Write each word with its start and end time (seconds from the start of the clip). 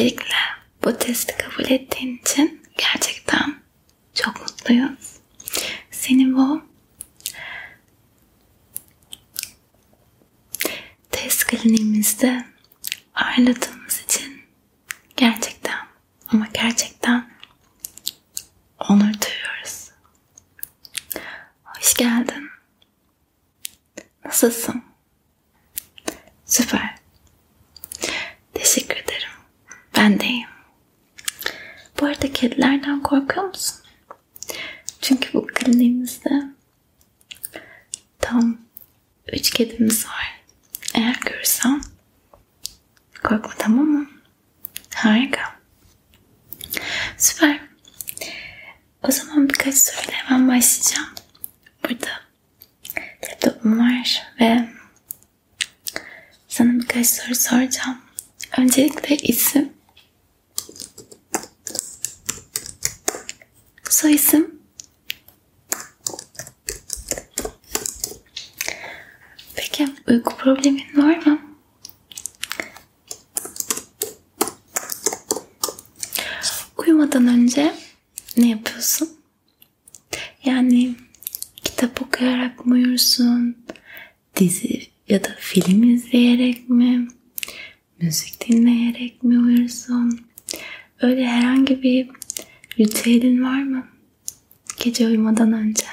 Öncelikle 0.00 0.34
bu 0.84 0.98
testi 0.98 1.36
kabul 1.36 1.70
ettiğin 1.70 2.18
için 2.18 2.62
gerçekten 2.76 3.62
çok 4.14 4.40
mutluyuz. 4.40 5.16
Seni 5.90 6.34
bu 6.36 6.62
test 11.10 11.46
kliniğimizde 11.46 12.44
ağırladığımız 13.14 14.00
için 14.04 14.42
gerçekten 15.16 15.86
ama 16.32 16.48
gerçekten 16.54 17.30
onur 18.88 19.00
duyuyoruz. 19.00 19.90
Hoş 21.64 21.94
geldin. 21.94 22.50
Nasılsın? 24.24 24.84
Süper. 26.46 26.94
Teşekkür 28.54 28.96
ederim. 28.96 29.30
Ben 30.00 30.20
deyim. 30.20 30.48
Bu 32.00 32.06
arada 32.06 32.32
kedilerden 32.32 32.99
korkuyor 33.10 33.46
musun? 33.46 33.76
Çünkü 35.00 35.32
bu 35.34 35.46
kliniğimizde 35.46 36.30
tam 38.18 38.58
üç 39.32 39.50
kedimiz 39.50 40.06
var. 40.06 40.40
Eğer 40.94 41.16
görürsem 41.26 41.80
korkma 43.22 43.52
tamam 43.58 43.86
mı? 43.86 44.10
Harika. 44.94 45.60
Süper. 47.16 47.60
O 49.08 49.10
zaman 49.10 49.48
birkaç 49.48 49.74
soruyla 49.74 50.12
hemen 50.12 50.48
başlayacağım. 50.48 51.08
Burada 51.84 52.10
laptopum 53.24 53.78
var 53.80 54.22
ve 54.40 54.68
sana 56.48 56.72
birkaç 56.72 57.06
soru 57.06 57.34
soracağım. 57.34 57.98
Öncelikle 58.58 59.16
isim. 59.16 59.79
Soy 64.00 64.14
isim. 64.14 64.60
Peki 69.54 69.88
uyku 70.08 70.36
problemin 70.36 70.96
var 70.96 71.26
mı? 71.26 71.40
Uyumadan 76.78 77.26
önce 77.26 77.74
ne 78.36 78.48
yapıyorsun? 78.48 79.08
Yani 80.44 80.94
kitap 81.56 82.02
okuyarak 82.02 82.66
mı 82.66 82.74
uyursun? 82.74 83.56
Dizi 84.36 84.82
ya 85.08 85.24
da 85.24 85.36
film 85.38 85.82
izleyerek 85.94 86.68
mi? 86.68 87.08
Müzik 88.00 88.48
dinleyerek 88.48 89.22
mi 89.22 89.38
uyursun? 89.38 90.20
Öyle 91.00 91.26
herhangi 91.26 91.82
bir 91.82 92.19
ritüelin 92.78 93.42
var 93.44 93.62
mı? 93.62 93.86
Gece 94.84 95.06
uyumadan 95.06 95.52
önce. 95.52 95.86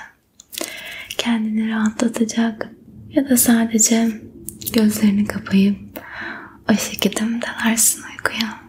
Kendini 1.10 1.70
rahatlatacak 1.70 2.70
ya 3.10 3.30
da 3.30 3.38
sadece 3.38 4.22
gözlerini 4.74 5.26
kapayıp 5.26 5.78
o 6.72 6.74
şekilde 6.74 7.22
mi 7.22 7.40
dalarsın 7.42 8.04
uykuya? 8.12 8.60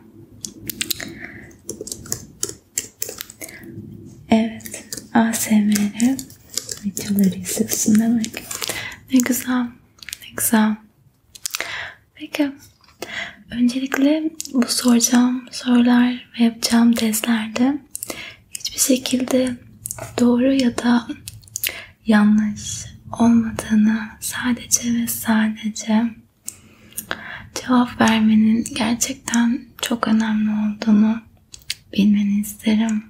Evet, 4.31 4.84
ASMR 5.15 6.17
videoları 6.84 7.38
izliyorsun 7.38 8.00
demek. 8.00 8.43
Ne 9.12 9.19
güzel, 9.19 9.62
ne 10.22 10.31
güzel. 10.37 10.77
Peki, 12.15 12.53
öncelikle 13.50 14.31
bu 14.53 14.66
soracağım 14.66 15.47
sorular 15.50 16.31
ve 16.41 16.44
yapacağım 16.44 16.93
testlerde 16.93 17.78
hiçbir 18.78 18.97
şekilde 18.97 19.56
doğru 20.21 20.53
ya 20.53 20.78
da 20.78 21.06
yanlış 22.06 22.84
olmadığını 23.19 24.09
sadece 24.21 24.94
ve 24.94 25.06
sadece 25.06 26.03
cevap 27.55 28.00
vermenin 28.00 28.65
gerçekten 28.75 29.65
çok 29.83 30.09
önemli 30.09 30.50
olduğunu 30.50 31.22
bilmeni 31.93 32.41
isterim. 32.41 33.05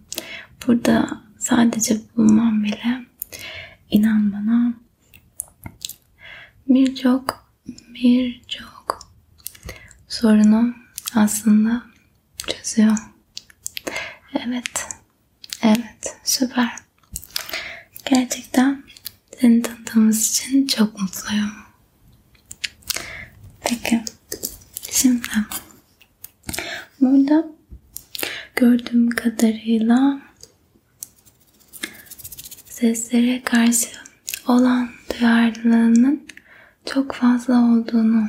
Burada 0.67 1.23
sadece 1.39 1.97
bulmam 2.17 2.65
bile 2.65 3.05
inan 3.91 4.33
bana 4.33 4.75
birçok 6.69 7.53
birçok 7.95 8.99
sorunu 10.09 10.75
aslında 11.15 11.83
çözüyor. 12.47 12.99
Evet. 14.35 14.88
Evet. 16.07 16.17
Süper. 16.25 16.71
Gerçekten 18.05 18.83
seni 19.41 19.63
tanıdığımız 19.63 20.31
için 20.31 20.67
çok 20.67 21.01
mutluyum. 21.01 21.53
Peki. 23.61 24.05
Şimdi 24.91 25.21
burada 27.01 27.47
gördüğüm 28.57 29.11
kadarıyla 29.11 30.21
seslere 32.65 33.43
karşı 33.43 33.89
olan 34.47 34.91
duyarlılığının 35.11 36.29
çok 36.87 37.15
fazla 37.15 37.55
olduğunu 37.55 38.29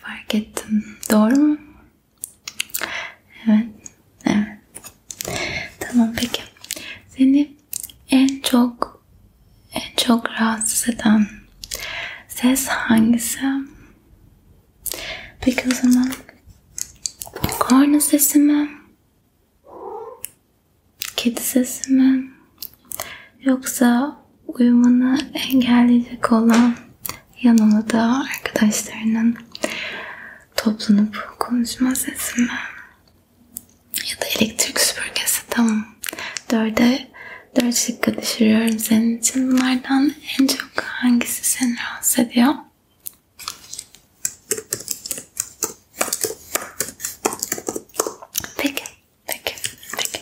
fark 0.00 0.34
ettim. 0.34 0.96
Doğru 1.10 1.36
mu? 1.36 1.58
Evet. 3.46 3.66
Tamam 5.80 6.14
peki. 6.16 6.42
Seni 7.16 7.56
en 8.10 8.40
çok 8.40 9.02
en 9.72 9.96
çok 9.96 10.30
rahatsız 10.30 10.88
eden 10.88 11.26
ses 12.28 12.66
hangisi? 12.68 13.40
Peki 15.40 15.68
o 15.68 15.74
zaman 15.74 16.12
korna 17.58 18.00
sesi 18.00 18.38
mi? 18.38 18.70
Kedi 21.16 21.40
sesi 21.40 21.92
mi? 21.92 22.30
Yoksa 23.40 24.16
uyumanı 24.46 25.18
engelleyecek 25.34 26.32
olan 26.32 26.74
yan 27.42 27.58
odada 27.58 28.24
arkadaşlarının 28.34 29.36
toplanıp 30.56 31.36
konuşma 31.38 31.94
sesi 31.94 32.40
mi? 32.40 32.48
Ya 34.10 34.20
da 34.20 34.26
elektrik 34.26 34.80
süpürgesi 34.80 35.42
tamam. 35.50 35.93
Dörde 36.54 37.08
dört 37.60 37.76
şıkkı 37.76 38.22
düşürüyorum 38.22 38.78
senin 38.78 39.18
için. 39.18 39.52
Bunlardan 39.52 40.14
en 40.38 40.46
çok 40.46 40.82
hangisi 40.82 41.44
seni 41.44 41.76
rahatsız 41.76 42.18
ediyor? 42.18 42.54
Peki, 48.56 48.84
peki, 49.26 49.54
peki. 49.98 50.20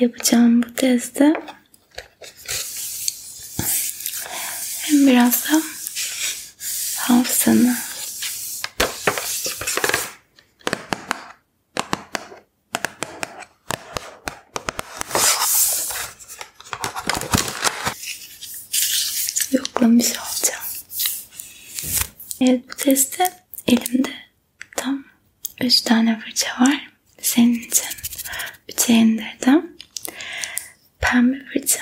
Yapacağım 0.00 0.62
bu 0.62 0.74
testte 0.74 1.34
hem 4.82 5.06
biraz 5.06 5.44
da 5.44 5.62
hafızanı 6.96 7.76
Evet 22.48 22.68
bu 22.68 22.76
testte 22.76 23.32
elimde 23.66 24.12
tam 24.76 25.04
3 25.60 25.80
tane 25.80 26.20
fırça 26.20 26.60
var. 26.60 26.90
Senin 27.20 27.54
için 27.54 27.86
3'e 28.68 28.94
indirdim. 28.94 29.76
Pembe 31.00 31.44
fırça, 31.52 31.80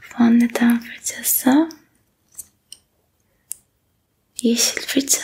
fondöten 0.00 0.80
fırçası, 0.80 1.68
yeşil 4.42 4.80
fırça, 4.80 5.22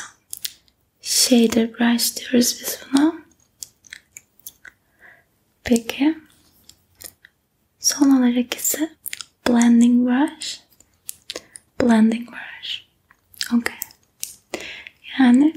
shader 1.03 1.73
brush 1.73 2.17
diyoruz 2.17 2.59
biz 2.61 2.81
buna. 2.93 3.15
Peki. 5.65 6.19
Son 7.81 8.11
olarak 8.11 8.55
ise 8.55 8.97
blending 9.49 10.09
brush. 10.09 10.61
Blending 11.81 12.29
brush. 12.31 12.87
Okay. 13.55 13.88
Yani 15.19 15.55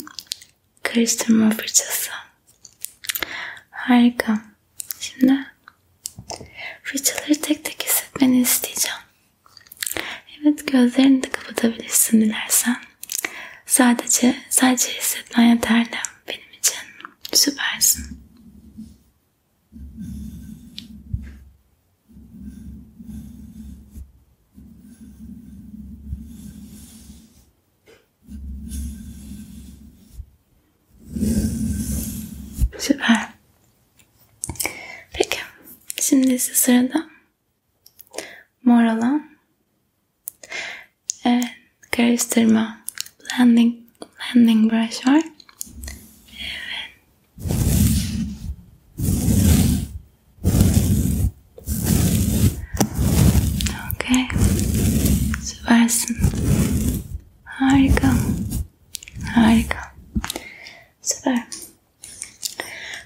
karıştırma 0.84 1.50
fırçası. 1.50 2.12
Harika. 3.70 4.42
Şimdi 5.00 5.48
fırçaları 6.84 7.42
tek 7.42 7.66
tek 7.66 7.84
hissetmeni 7.84 8.42
isteyeceğim. 8.42 9.00
Evet 10.42 10.72
gözlerini 10.72 11.24
de 11.24 11.30
kapat 11.30 11.62
kapatabilirsin 11.62 12.22
dilersen. 12.22 12.78
Sadece, 13.66 14.36
sadece 14.50 14.90
hissetmen 14.90 15.44
yeterli 15.44 15.90
benim 16.28 16.52
için. 16.60 16.78
Süpersin. 17.34 18.22
Süper. 32.78 33.30
Peki. 35.14 35.38
Şimdi 36.12 36.34
ise 36.34 36.54
sırada 36.54 37.10
mor 38.64 38.84
olan 38.84 39.32
evet, 41.26 41.44
karıştırma 41.92 42.82
blending 43.20 43.76
blending 44.36 44.72
brush 44.72 45.08
var. 45.08 45.24
Evet. 46.40 46.92
Okay. 53.96 54.28
Süpersin. 55.44 56.18
Harika. 57.44 58.14
Harika. 59.36 59.96
Süper. 61.02 61.44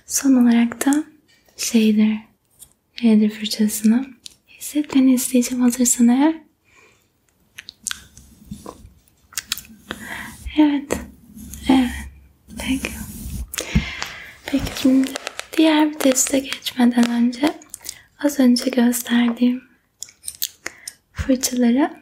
Son 0.05 0.33
olarak 0.33 0.85
da 0.85 1.03
shader, 1.57 2.17
shader 3.15 3.29
fırçasını 3.29 4.05
hissetmeni 4.47 5.13
isteyeceğim 5.13 5.63
hazırsan 5.63 6.07
eğer. 6.07 6.35
Evet. 10.57 10.93
Evet. 11.69 11.89
Peki. 12.59 12.91
Peki 14.45 14.81
şimdi 14.81 15.11
diğer 15.57 15.89
bir 15.89 15.99
teste 15.99 16.39
geçmeden 16.39 17.09
önce 17.11 17.53
az 18.23 18.39
önce 18.39 18.69
gösterdiğim 18.69 19.63
fırçaları 21.13 21.93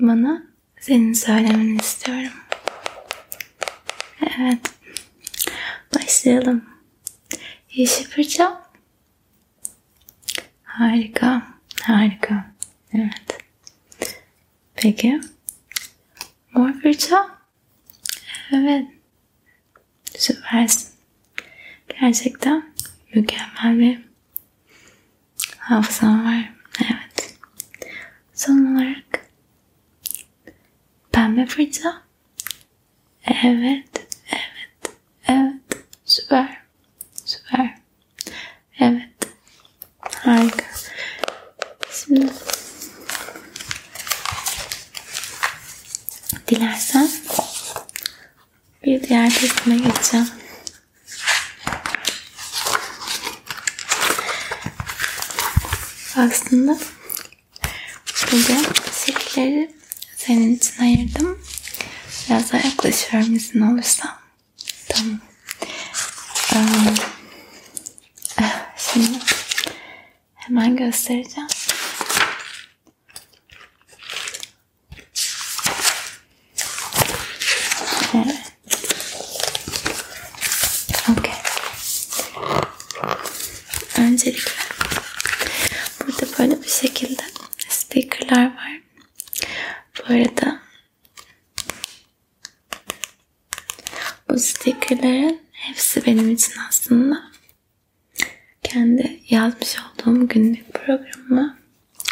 bana 0.00 0.42
senin 0.80 1.12
söylemeni 1.12 1.76
istiyorum. 1.76 2.32
Evet. 4.20 4.58
Başlayalım. 5.94 6.64
Yeşil 7.74 8.04
fırça. 8.04 8.61
Harika. 10.72 11.42
Harika. 11.82 12.44
Evet. 12.94 13.38
Peki. 14.74 15.20
Mor 16.54 16.72
fırça. 16.72 17.38
Evet. 18.52 18.86
Süpersin. 20.18 20.92
Gerçekten 22.00 22.72
mükemmel 23.14 23.78
bir 23.78 23.98
hafızan 25.58 26.24
var. 26.24 26.52
Evet. 26.80 27.38
Son 28.34 28.74
olarak 28.74 29.26
pembe 31.12 31.46
fırça. 31.46 32.02
Evet. 33.24 34.06
Evet. 34.28 34.96
Evet. 35.28 35.84
Süper. 36.04 36.62
Evet. 38.78 39.08
Harika. 40.00 40.64
Şimdi 41.90 42.32
dilersen 46.48 47.08
testime 49.42 49.76
geçeceğim. 49.76 50.26
Aslında 56.16 56.78
bugün 58.32 58.66
şekilleri 59.06 59.74
senin 60.16 60.56
için 60.56 60.82
ayırdım. 60.82 61.38
Biraz 62.28 62.52
daha 62.52 62.66
yaklaşıyorum 62.68 63.34
izin 63.34 63.60
olursa. 63.60 64.18
Tamam. 64.88 65.20
Um, 66.54 66.94
şimdi 68.76 69.18
hemen 70.34 70.76
göstereceğim. 70.76 71.48
Evet. 78.14 78.52
Okay. 81.10 81.32
Öncelikle 84.22 84.52
burada 86.00 86.38
böyle 86.38 86.62
bir 86.62 86.68
şekilde 86.68 87.22
stickerlar 87.68 88.44
var. 88.44 88.80
Bu 89.98 90.04
arada 90.14 90.60
bu 94.28 94.38
stickerların 94.38 95.40
hepsi 95.52 96.06
benim 96.06 96.30
için 96.30 96.54
aslında 96.68 97.22
kendi 98.62 99.20
yazmış 99.28 99.76
olduğum 99.78 100.28
günlük 100.28 100.74
programıma 100.74 101.58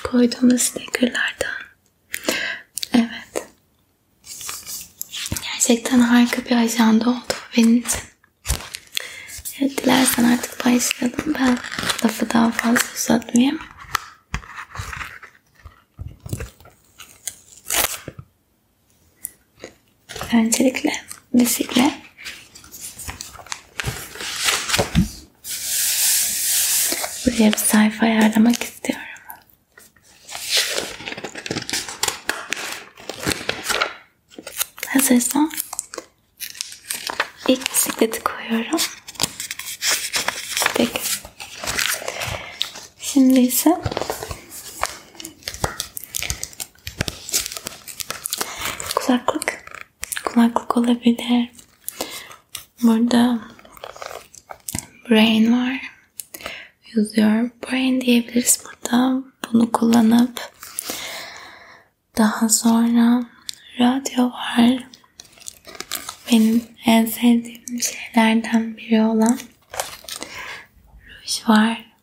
koyduğum 0.05 0.59
stickerlardan. 0.59 1.61
Evet. 2.93 3.49
Gerçekten 5.43 5.99
harika 6.01 6.45
bir 6.45 6.57
ajanda 6.57 7.11
oldu 7.11 7.35
benim 7.57 7.77
için. 7.77 8.10
Evet, 9.61 9.85
dilersen 9.85 10.25
artık 10.25 10.65
başlayalım. 10.65 11.35
Ben 11.41 11.59
lafı 12.05 12.31
daha 12.31 12.51
fazla 12.51 12.83
uzatmayayım. 12.97 13.59
Öncelikle 20.33 20.93
bisiklet. 21.35 21.93
Buraya 27.27 27.53
bir 27.53 27.59
sayfa 27.59 28.07
ayarlamak 28.07 28.63
istiyorum. 28.63 29.05
Hazırsan 34.87 35.53
ilk 37.49 37.73
bisikleti 37.73 38.23
koyuyorum. 38.23 38.81
Peki. 40.81 41.01
Şimdi 43.01 43.41
ise 43.41 43.81
kulaklık. 48.95 49.65
Kulaklık 50.25 50.77
olabilir. 50.77 51.51
Burada 52.83 53.39
brain 55.11 55.53
var. 55.53 55.81
Yazıyor. 56.97 57.51
Brain 57.63 58.01
diyebiliriz 58.01 58.63
burada. 58.65 59.23
Bunu 59.53 59.73
kullanıp 59.73 60.53
daha 62.19 62.49
sonra 62.49 63.25
radyo 63.81 64.31
var. 64.31 64.89
Benim 66.31 66.65
en 66.87 67.07
sevdiğim 67.07 67.83
şeylerden 67.83 68.77
biri 68.77 69.03
olan 69.03 69.39
ruj 71.31 71.49
var. 71.49 71.95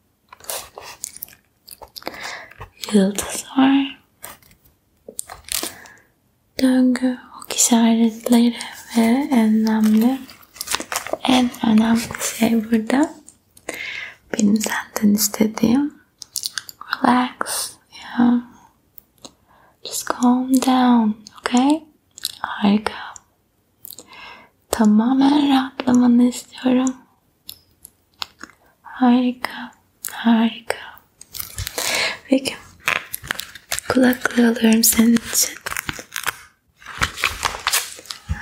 Yıldız 2.93 3.45
var. 3.57 3.99
Döngü, 6.61 7.17
ok 7.43 7.55
işaretleri 7.55 8.55
ve 8.97 9.01
en 9.01 9.31
önemli 9.31 10.19
en 11.23 11.51
önemli 11.65 12.01
şey 12.39 12.71
burada 12.71 13.13
benim 14.33 14.57
senden 14.61 15.13
istediğim 15.13 15.93
relax 17.03 17.71
yeah. 17.95 18.41
just 19.83 20.07
calm 20.07 20.53
down 20.53 21.15
okay 21.39 21.83
harika 22.39 22.93
tamamen 24.71 25.49
rahatlamanı 25.49 26.23
istiyorum 26.23 26.95
harika 28.97 29.71
harika 30.11 30.77
peki 32.27 32.55
kulaklığı 33.97 34.47
alıyorum 34.49 34.83
senin 34.83 35.17
için 35.33 35.55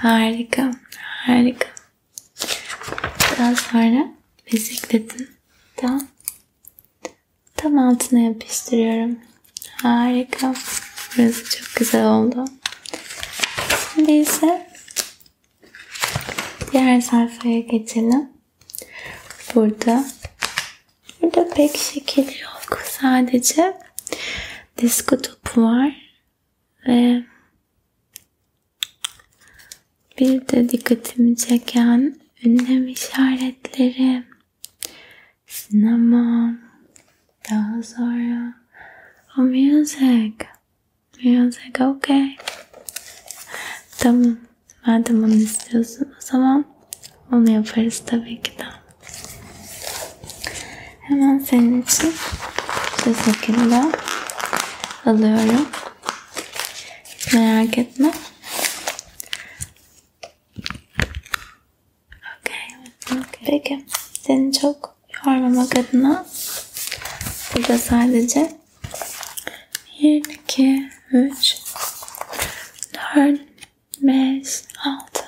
harika 0.01 0.71
harika 1.25 1.67
daha 3.39 3.55
sonra 3.55 4.07
bisikletin 4.51 5.29
tam 5.77 6.07
tam 7.55 7.79
altına 7.79 8.19
yapıştırıyorum. 8.19 9.19
Harika. 9.81 10.53
Burası 11.17 11.57
çok 11.57 11.75
güzel 11.75 12.05
oldu. 12.05 12.45
Şimdi 13.93 14.11
ise 14.11 14.67
diğer 16.71 17.01
sayfaya 17.01 17.59
geçelim. 17.59 18.29
Burada 19.55 20.05
burada 21.21 21.49
pek 21.49 21.77
şekil 21.77 22.27
yok. 22.41 22.81
Sadece 22.85 23.77
disko 24.77 25.21
topu 25.55 25.63
var 25.63 25.95
ve 26.87 27.23
bir 30.19 30.47
de 30.47 30.69
dikkatimi 30.69 31.37
çeken 31.37 32.15
ünlem 32.45 32.87
işaretleri, 32.87 34.23
sinema, 35.47 36.53
daha 37.49 37.83
sonra 37.83 38.53
o 39.37 39.41
music, 39.41 40.33
music 41.23 41.83
okay. 41.83 42.35
Tamam, 43.97 44.37
madem 44.87 45.23
onu 45.23 45.33
istiyorsun 45.33 46.07
o 46.17 46.21
zaman 46.21 46.65
onu 47.31 47.51
yaparız 47.51 48.03
tabii 48.05 48.41
ki 48.41 48.51
de. 48.51 48.63
Hemen 51.01 51.39
senin 51.39 51.81
için 51.81 52.13
bu 53.05 53.13
şekilde 53.15 53.91
alıyorum. 55.07 55.69
Merak 57.33 57.77
etme. 57.77 58.11
Okay. 62.39 62.59
okay. 63.11 63.45
Peki. 63.45 63.85
Seni 64.21 64.53
çok 64.53 64.95
yormamak 65.25 65.77
adına 65.77 66.25
burada 67.55 67.77
sadece 67.77 68.51
1, 70.01 70.23
2, 70.29 70.89
3, 71.11 71.57
4, 73.15 73.39
5, 74.01 74.63
6 74.85 75.23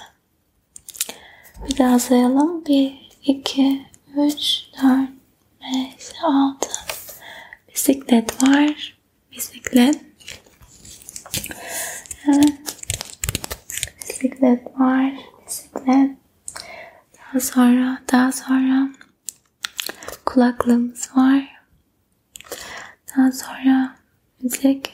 Bir 1.70 1.78
daha 1.78 2.00
sayalım. 2.00 2.66
1, 2.66 3.12
2, 3.24 3.86
3, 4.18 4.64
4, 4.84 5.10
5, 5.62 6.12
6 6.24 6.70
Bisiklet 7.74 8.44
var. 8.44 8.97
Bisiklet. 9.38 10.02
Bisiklet 14.00 14.80
var. 14.80 15.14
Bisiklet. 15.48 16.12
Daha 17.18 17.40
sonra, 17.40 18.02
daha 18.12 18.32
sonra 18.32 18.90
kulaklığımız 20.26 21.10
var. 21.16 21.62
Daha 23.18 23.32
sonra 23.32 23.96
müzik. 24.42 24.94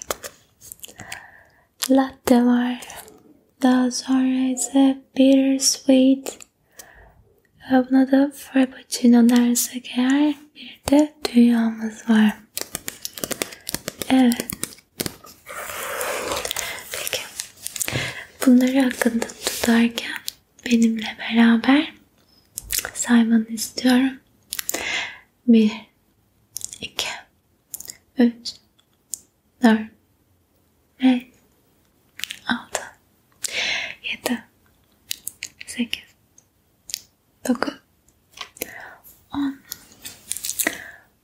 Latte 1.89 2.45
var. 2.45 2.79
Daha 3.61 3.91
sonra 3.91 4.51
ise 4.51 4.97
bittersweet. 5.17 6.39
Buna 7.71 8.11
da 8.11 8.31
frappuccino 8.35 9.29
dersek 9.29 9.93
eğer 9.97 10.35
bir 10.55 10.81
de 10.91 11.13
dünyamız 11.33 12.09
var. 12.09 12.42
Evet. 14.09 14.45
Peki. 16.91 17.21
Bunları 18.45 18.79
hakkında 18.81 19.27
tutarken 19.27 20.13
benimle 20.65 21.17
beraber 21.19 21.93
saymanı 22.93 23.47
istiyorum. 23.47 24.19
Bir, 25.47 25.71
iki, 26.81 27.07
üç, 28.17 28.53
dört, 29.63 29.81
beş, 31.03 31.23
altı, 32.47 32.81
yedi, 34.03 34.43
sekiz, 35.67 36.03
dokuz, 37.47 37.73
on, 39.33 39.59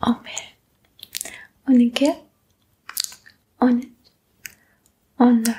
on 0.08 0.26
bir, 0.26 0.58
on 1.70 1.80
iki, 1.80 2.29
on 3.62 3.78
üç, 3.78 3.88
on 5.20 5.46
dört, 5.46 5.56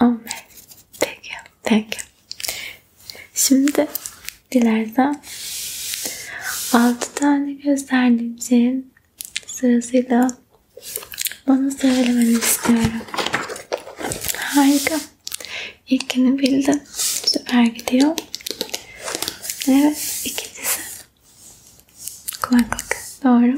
on 0.00 0.24
beş. 0.24 0.32
Peki, 1.00 1.30
peki. 1.62 1.98
Şimdi 3.34 3.86
dilersen 4.52 5.22
altı 6.72 7.14
tane 7.14 7.52
gösterdiğim 7.52 8.40
şeyin 8.40 8.92
sırasıyla 9.46 10.30
bana 11.48 11.70
söylemeni 11.70 12.32
istiyorum. 12.32 13.02
Harika. 14.36 15.00
İlkini 15.88 16.38
bildim. 16.38 16.82
Süper 17.24 17.64
gidiyor. 17.64 18.16
Evet. 19.68 20.22
ikincisi. 20.24 20.80
Kulaklık. 22.42 22.96
Doğru. 23.24 23.54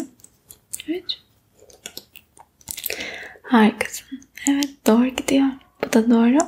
Üç. 0.89 1.26
Harikasın. 3.49 4.21
Evet. 4.49 4.69
Doğru 4.87 5.07
gidiyor. 5.09 5.47
Bu 5.85 5.93
da 5.93 6.11
doğru. 6.11 6.39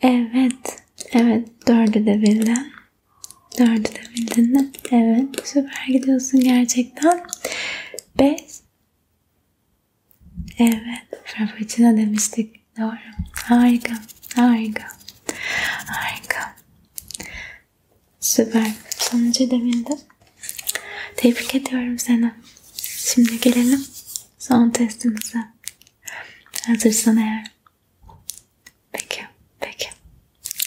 Evet. 0.00 0.82
Evet. 1.12 1.48
Dördü 1.68 2.06
de 2.06 2.22
bildin. 2.22 2.72
Dördü 3.58 3.88
de 3.88 4.14
bildin? 4.14 4.72
Evet. 4.90 5.28
Süper 5.44 5.86
gidiyorsun 5.88 6.40
gerçekten. 6.40 7.24
Beş. 8.18 8.42
Evet. 10.58 11.24
Frappuccino 11.24 11.96
demiştik. 11.96 12.76
Doğru. 12.78 12.96
Harika. 13.32 13.94
Harika. 14.36 14.86
Harika. 15.86 16.56
Süper. 18.20 18.72
Sonucu 18.98 19.50
da 19.50 19.64
bildin. 19.64 20.00
Tebrik 21.16 21.54
ediyorum 21.54 21.98
seni. 21.98 22.32
Şimdi 22.76 23.40
gelelim 23.40 23.84
son 24.40 24.70
testimize. 24.70 25.38
Hazırsan 26.66 27.16
eğer. 27.16 27.50
Peki. 28.92 29.20
Peki. 29.60 29.88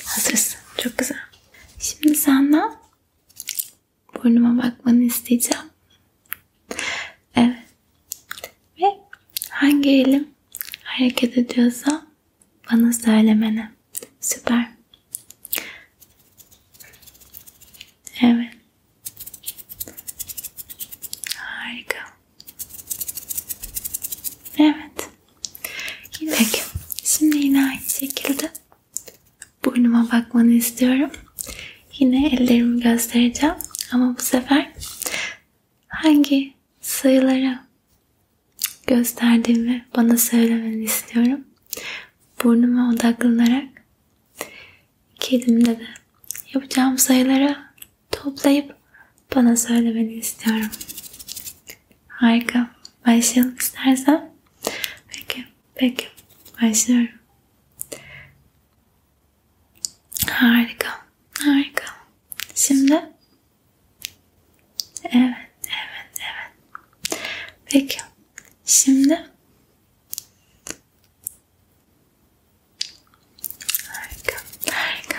Hazırsın. 0.06 0.60
Çok 0.78 0.98
güzel. 0.98 1.18
Şimdi 1.80 2.16
senden 2.16 2.72
burnuma 4.16 4.64
bakmanı 4.64 5.04
isteyeceğim. 5.04 5.66
Evet. 7.36 7.64
Ve 8.82 8.86
hangi 9.50 9.90
elim 9.90 10.30
hareket 10.84 11.38
ediyorsa 11.38 12.08
bana 12.72 12.94
söylemeni. 12.94 13.70
Süper. 14.20 14.73
İstiyorum. 30.74 31.12
Yine 32.00 32.28
ellerimi 32.28 32.82
göstereceğim. 32.82 33.56
Ama 33.92 34.18
bu 34.18 34.22
sefer 34.22 34.72
hangi 35.88 36.54
sayıları 36.82 37.60
gösterdiğimi 38.88 39.86
bana 39.96 40.18
söylemeni 40.18 40.84
istiyorum. 40.84 41.46
Burnuma 42.44 42.90
odaklanarak 42.94 43.66
iki 45.16 45.66
de 45.66 45.80
yapacağım 46.54 46.98
sayıları 46.98 47.58
toplayıp 48.12 48.76
bana 49.36 49.58
söylemeni 49.58 50.14
istiyorum. 50.14 50.70
Harika. 52.08 52.70
Başlayalım 53.08 53.56
istersen. 53.60 54.32
Peki. 55.08 55.46
Peki. 55.76 56.06
Başlıyorum. 56.62 57.23
Harika. 60.30 60.90
Harika. 61.40 61.84
Şimdi 62.56 62.94
Evet, 65.04 65.36
evet, 65.66 66.20
evet. 66.20 67.20
Peki. 67.66 67.98
Şimdi 68.66 69.14
Harika. 73.90 74.38
Harika. 74.72 75.18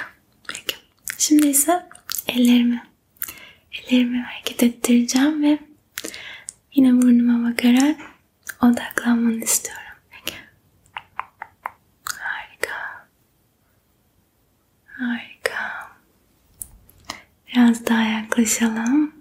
Peki. 0.49 0.77
Şimdi 1.19 1.47
ise 1.47 1.87
ellerimi 2.29 2.83
ellerimi 3.73 4.21
hareket 4.23 4.63
ettireceğim 4.63 5.43
ve 5.43 5.59
yine 6.75 6.93
burnuma 7.03 7.51
bakarak 7.51 7.97
odaklanmanı 8.63 9.45
istiyorum. 9.45 9.84
yaklaşalım. 18.35 19.15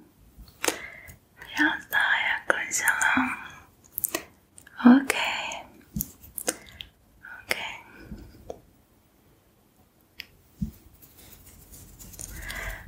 Biraz 1.41 1.91
daha 1.91 2.17
yaklaşalım. 2.29 3.29
Okay. 4.79 5.63
Okay. 7.46 7.74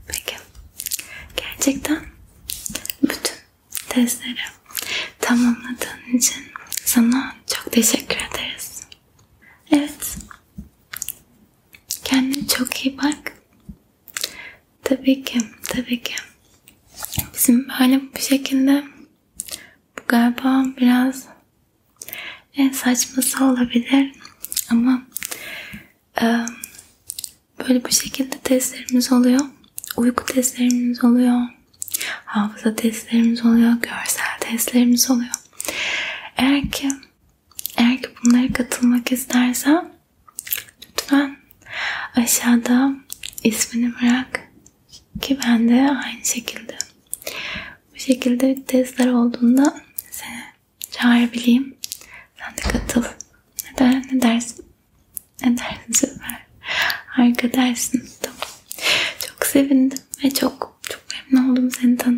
Peki. 0.07 0.35
Gerçekten 1.35 1.99
bütün 3.03 3.35
testleri 3.89 4.35
tamamladığın 5.19 6.17
için 6.17 6.43
sana 6.69 7.35
çok 7.47 7.71
teşekkür 7.71 8.04
en 22.57 22.69
saçması 22.69 23.45
olabilir 23.45 24.11
ama 24.69 25.01
e, 26.21 26.25
böyle 27.59 27.83
bu 27.83 27.91
şekilde 27.91 28.37
testlerimiz 28.39 29.11
oluyor. 29.11 29.41
Uyku 29.97 30.25
testlerimiz 30.25 31.03
oluyor. 31.03 31.41
Hafıza 32.25 32.75
testlerimiz 32.75 33.45
oluyor. 33.45 33.71
Görsel 33.71 34.39
testlerimiz 34.39 35.11
oluyor. 35.11 35.31
Eğer 36.37 36.71
ki 36.71 36.89
eğer 37.77 38.01
ki 38.01 38.09
bunlara 38.23 38.53
katılmak 38.53 39.11
istersen 39.11 39.91
lütfen 40.91 41.37
aşağıda 42.15 42.95
ismini 43.43 43.93
bırak 44.01 44.51
ki 45.21 45.39
ben 45.45 45.69
de 45.69 45.73
aynı 46.05 46.25
şekilde 46.25 46.77
bu 47.95 47.99
şekilde 47.99 48.63
testler 48.67 49.07
olduğunda 49.07 49.81
seni 50.11 50.43
çağırabileyim. 50.91 51.75
Sen 52.45 52.57
de 52.57 52.61
katıl. 52.61 53.01
Ne, 53.01 53.77
der, 53.79 54.01
ne 54.11 54.21
dersin? 54.21 54.65
Ne 55.43 55.57
dersin 55.57 55.93
süper. 55.93 56.45
Harika 57.07 57.53
dersin. 57.53 58.09
Tamam. 58.21 58.37
Çok 59.27 59.45
sevindim 59.45 59.99
ve 60.23 60.29
çok 60.31 60.79
çok 60.89 61.01
memnun 61.31 61.51
oldum 61.51 61.71
seni 61.71 61.97
tanıdığıma. 61.97 62.14